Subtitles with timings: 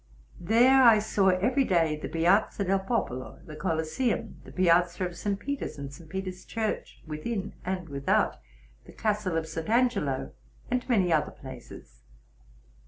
[0.39, 5.39] There I saw every day the Piazza del Popolo, the Colosseum, the Piazza of St.
[5.39, 6.09] Peter's, and St.
[6.09, 8.37] Peter's Church, within and without,
[8.85, 9.69] the castle of St.
[9.69, 10.31] Angelo,
[10.71, 12.01] aud many other places.